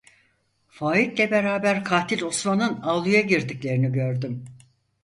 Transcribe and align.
Faik'le 0.69 1.31
beraber 1.31 1.83
Katil 1.83 2.23
Osman'ın 2.23 2.81
avluya 2.81 3.21
girdiklerini 3.21 3.91
gördüm. 3.91 4.45